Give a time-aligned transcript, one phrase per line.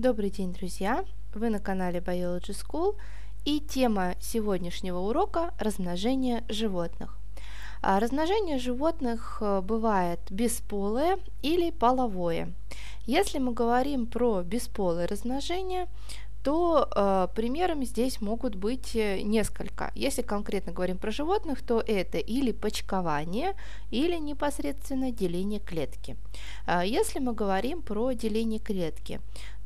[0.00, 1.04] Добрый день, друзья!
[1.34, 2.96] Вы на канале Biology School
[3.44, 7.18] и тема сегодняшнего урока– размножение животных.
[7.82, 12.54] А размножение животных э, бывает бесполое или половое.
[13.04, 15.86] Если мы говорим про бесполое размножение,
[16.42, 19.92] то э, примерами здесь могут быть э, несколько.
[19.94, 23.54] Если конкретно говорим про животных, то это или почкование,
[23.90, 26.16] или непосредственно деление клетки.
[26.66, 29.20] Э, если мы говорим про деление клетки,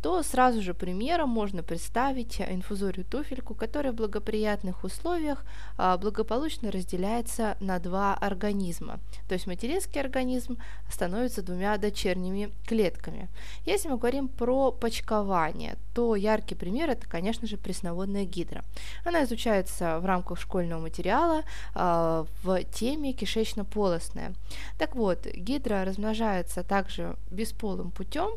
[0.04, 5.46] то сразу же примером можно представить инфузорию туфельку, которая в благоприятных условиях
[5.78, 9.00] а, благополучно разделяется на два организма.
[9.28, 10.58] То есть материнский организм
[10.90, 13.30] становится двумя дочерними клетками.
[13.64, 18.62] Если мы говорим про почкование, то яркий пример это, конечно же, пресноводная гидра.
[19.06, 21.44] Она изучается в рамках школьного материала
[21.74, 24.34] а, в теме кишечно-полостная.
[24.78, 28.32] Так вот, гидра размножается также бесполым путем,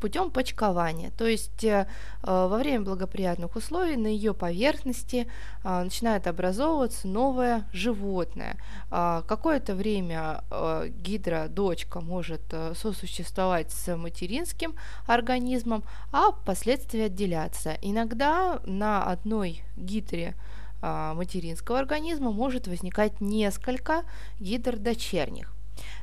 [0.00, 1.10] путем почкования.
[1.16, 1.86] То есть э,
[2.22, 5.26] э, во время благоприятных условий на ее поверхности
[5.64, 8.56] э, начинает образовываться новое животное.
[8.90, 14.74] Э, какое-то время э, гидра-дочка может э, сосуществовать с материнским
[15.06, 17.76] организмом, а впоследствии отделяться.
[17.82, 20.34] Иногда на одной гидре
[20.80, 24.02] материнского организма может возникать несколько
[24.40, 25.54] гидр дочерних.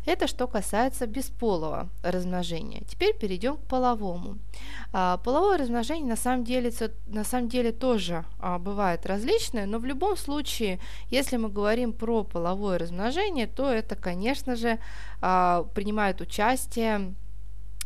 [0.10, 2.82] Это что касается бесполого размножения.
[2.88, 4.40] Теперь перейдем к половому.
[4.92, 6.74] А, половое размножение на самом деле,
[7.06, 10.80] на самом деле тоже а, бывает различное, но в любом случае,
[11.12, 14.80] если мы говорим про половое размножение, то это, конечно же,
[15.22, 17.14] а, принимают участие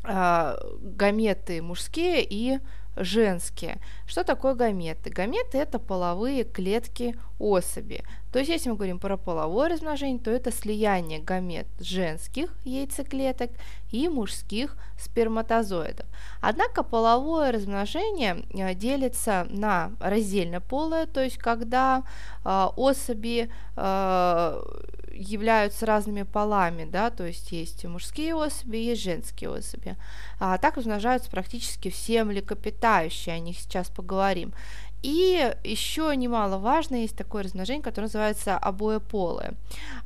[0.06, 2.60] а, гаметы мужские и
[2.96, 3.78] женские.
[4.06, 5.10] Что такое гаметы?
[5.10, 8.04] Гаметы это половые клетки особи.
[8.32, 13.52] То есть, если мы говорим про половое размножение, то это слияние гамет женских яйцеклеток
[13.92, 16.06] и мужских сперматозоидов.
[16.42, 22.03] Однако половое размножение э, делится на раздельно полое, то есть когда
[22.44, 24.64] э, особи э,
[25.13, 29.96] являются разными полами, да, то есть есть мужские особи, есть женские особи.
[30.40, 34.53] А так размножаются практически все млекопитающие, о них сейчас поговорим.
[35.03, 39.53] И еще немаловажно есть такое размножение, которое называется обоеполое.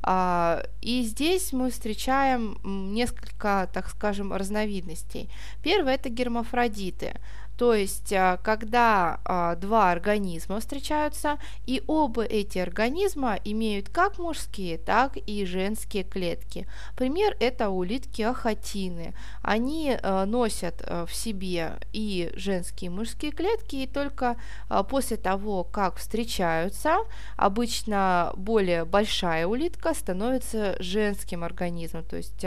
[0.02, 5.30] А, и здесь мы встречаем несколько, так скажем, разновидностей.
[5.62, 7.14] Первое это гермафродиты.
[7.58, 14.78] То есть, а, когда а, два организма встречаются, и оба эти организма имеют как мужские,
[14.78, 16.68] так и женские клетки.
[16.96, 19.12] Пример это улитки ахатины.
[19.42, 24.36] Они а, носят в себе и женские, и мужские клетки, и только
[24.88, 26.98] после того, как встречаются,
[27.36, 32.44] обычно более большая улитка становится женским организмом, то есть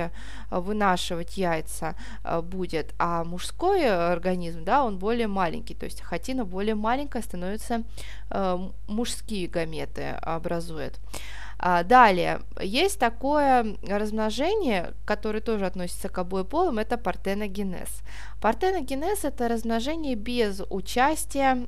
[0.49, 1.95] вынашивать яйца
[2.43, 7.83] будет, а мужской организм, да, он более маленький, то есть хатина более маленькая, становится
[8.29, 8.57] э,
[8.87, 10.99] мужские гаметы образует.
[11.63, 17.89] А, далее, есть такое размножение, которое тоже относится к обоеполым, это партеногенез.
[18.41, 21.67] Партеногенез– это размножение без участия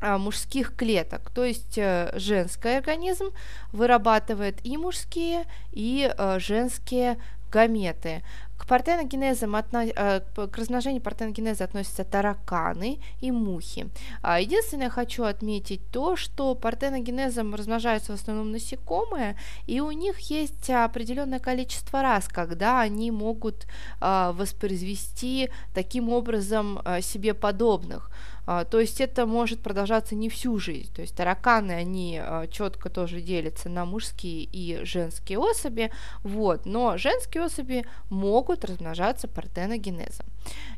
[0.00, 3.30] а, мужских клеток, то есть э, женский организм
[3.72, 7.18] вырабатывает и мужские, и э, женские
[7.52, 8.22] гаметы.
[8.62, 13.88] К партеногенезам, э, к размножению партеногенеза относятся тараканы и мухи.
[14.22, 19.36] А, единственное, хочу отметить то, что партеногенезом размножаются в основном насекомые,
[19.66, 23.66] и у них есть определенное количество раз, когда они могут
[24.00, 28.12] а, воспроизвести таким образом а, себе подобных.
[28.44, 30.92] А, то есть это может продолжаться не всю жизнь.
[30.94, 35.92] То есть тараканы, они а, четко тоже делятся на мужские и женские особи,
[36.22, 40.26] вот, но женские особи могут размножаться партеногенезом.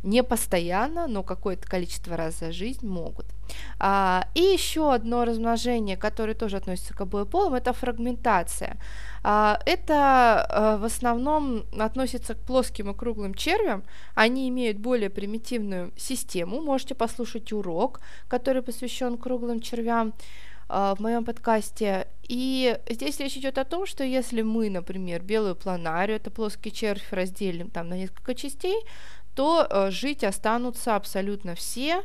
[0.03, 3.27] Не постоянно, но какое-то количество раз за жизнь могут.
[3.79, 8.77] А, и еще одно размножение, которое тоже относится к обоеполым, это фрагментация.
[9.23, 13.84] Это в основном относится к плоским и круглым червям.
[14.15, 16.60] Они имеют более примитивную систему.
[16.60, 20.12] Можете послушать урок, который посвящен круглым червям
[20.66, 22.09] в моем подкасте.
[22.27, 27.12] И здесь речь идет о том, что если мы, например, белую планарию, это плоский червь,
[27.12, 28.83] разделим там на несколько частей,
[29.34, 32.03] то э, жить останутся абсолютно все,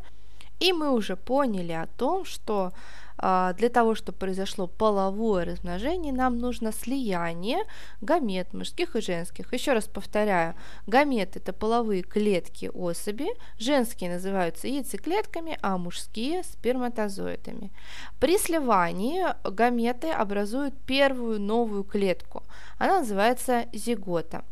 [0.60, 2.74] и мы уже поняли о том, что а,
[3.20, 7.60] для того, чтобы произошло половое размножение, нам нужно слияние
[8.02, 9.54] гамет мужских и женских.
[9.54, 10.56] Еще раз повторяю,
[10.88, 13.28] гамет это половые клетки особи,
[13.58, 17.72] женские называются яйцеклетками, а мужские сперматозоидами.
[18.20, 22.44] При сливании гаметы образуют первую новую клетку.
[22.78, 24.44] Она называется зигота.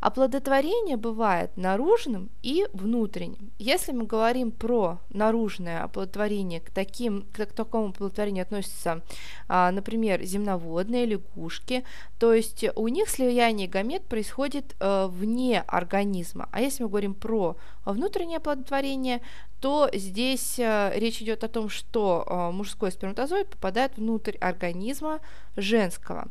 [0.00, 3.52] Оплодотворение бывает наружным и внутренним.
[3.58, 9.02] Если мы говорим про наружное оплодотворение, к, таким, к такому оплодотворению относятся,
[9.48, 11.84] а, например, земноводные лягушки,
[12.18, 16.48] то есть у них слияние гамет происходит а, вне организма.
[16.52, 19.20] А если мы говорим про внутреннее оплодотворение,
[19.60, 25.20] то здесь а, речь идет о том, что а, мужской сперматозоид попадает внутрь организма
[25.56, 26.28] женского.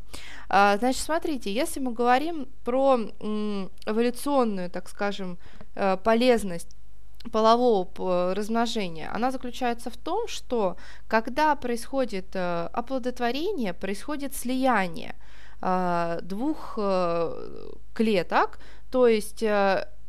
[0.48, 2.98] А, значит, смотрите, если мы говорим про
[3.86, 5.38] эволюционную, так скажем,
[5.74, 6.68] э, полезность
[7.30, 10.76] полового размножения, она заключается в том, что
[11.08, 15.14] когда происходит э, оплодотворение, происходит слияние
[15.60, 16.78] э, двух
[17.94, 18.58] клеток,
[18.90, 19.42] то есть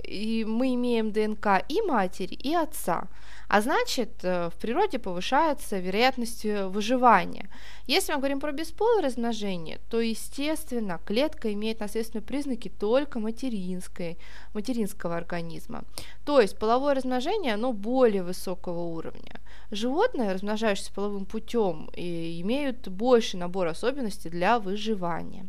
[0.04, 3.08] и мы имеем ДНК и матери, и отца.
[3.48, 7.50] А значит, э, в природе повышается вероятность э, выживания.
[7.88, 14.18] Если мы говорим про бесполое размножение, то, естественно, клетка имеет наследственные признаки только материнской,
[14.54, 15.84] материнского организма.
[16.26, 19.40] То есть половое размножение, оно более высокого уровня.
[19.72, 25.48] Животные, размножающиеся половым путем, имеют больший набор особенностей для выживания.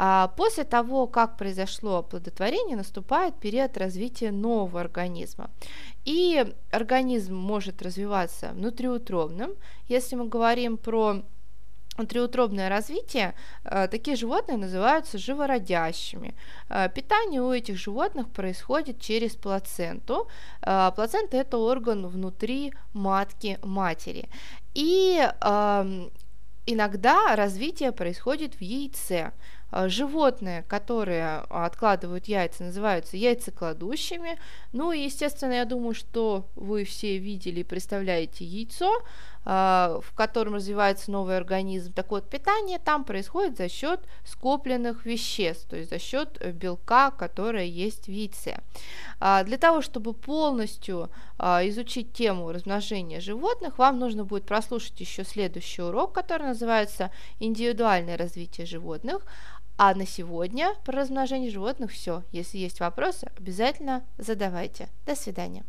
[0.00, 5.50] А после того, как произошло оплодотворение, наступает период развития нового организма.
[6.04, 9.50] И организм может развиваться внутриутробным.
[9.88, 11.24] Если мы говорим про
[11.96, 13.34] внутриутробное развитие,
[13.64, 16.36] э, такие животные называются живородящими.
[16.68, 20.28] Э, питание у этих животных происходит через плаценту.
[20.62, 24.28] Э, плацента– это орган внутри матки матери.
[24.74, 26.12] И эм,
[26.66, 29.32] иногда развитие происходит в яйце.
[29.70, 34.38] А, животные, которые откладывают яйца, называются яйцекладущими.
[34.72, 38.90] Ну и, естественно, я думаю, что вы все видели и представляете яйцо,
[39.44, 41.92] а, в котором развивается новый организм.
[41.92, 47.10] Так вот, питание там происходит за счет скопленных веществ, то есть за счет э, белка,
[47.10, 48.58] которое есть в яйце.
[49.20, 51.10] А, для того, чтобы полностью
[51.40, 58.66] изучить тему размножения животных, вам нужно будет прослушать еще следующий урок, который называется «Индивидуальное развитие
[58.66, 59.24] животных»,
[59.78, 62.24] а на сегодня про размножение животных все.
[62.32, 64.88] Если есть вопросы, обязательно задавайте.
[65.06, 65.64] До свидания.